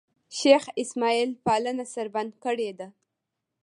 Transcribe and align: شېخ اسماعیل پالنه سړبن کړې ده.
شېخ 0.37 0.63
اسماعیل 0.81 1.31
پالنه 1.45 1.85
سړبن 1.93 2.27
کړې 2.43 2.69
ده. 2.79 2.87